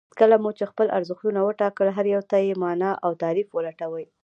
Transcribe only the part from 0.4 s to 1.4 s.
مو چې خپل ارزښتونه